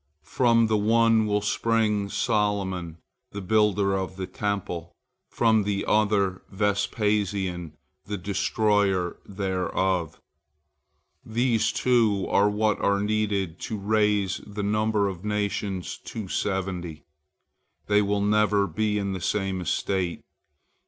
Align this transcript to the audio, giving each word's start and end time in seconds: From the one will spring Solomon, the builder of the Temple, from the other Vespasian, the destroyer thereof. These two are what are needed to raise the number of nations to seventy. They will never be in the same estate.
From 0.25 0.65
the 0.65 0.79
one 0.79 1.27
will 1.27 1.43
spring 1.43 2.09
Solomon, 2.09 2.97
the 3.33 3.39
builder 3.39 3.95
of 3.95 4.15
the 4.15 4.25
Temple, 4.25 4.91
from 5.29 5.61
the 5.61 5.85
other 5.87 6.41
Vespasian, 6.49 7.77
the 8.07 8.17
destroyer 8.17 9.17
thereof. 9.27 10.19
These 11.23 11.71
two 11.71 12.25
are 12.31 12.49
what 12.49 12.79
are 12.81 12.99
needed 12.99 13.59
to 13.59 13.77
raise 13.77 14.37
the 14.43 14.63
number 14.63 15.07
of 15.07 15.23
nations 15.23 15.99
to 16.05 16.27
seventy. 16.27 17.03
They 17.85 18.01
will 18.01 18.21
never 18.21 18.65
be 18.65 18.97
in 18.97 19.13
the 19.13 19.21
same 19.21 19.61
estate. 19.61 20.23